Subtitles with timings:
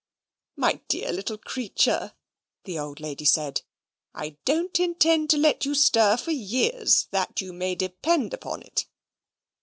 [0.55, 2.13] "My dear little creature,"
[2.63, 3.61] the old lady said,
[4.15, 8.87] "I don't intend to let you stir for years, that you may depend upon it.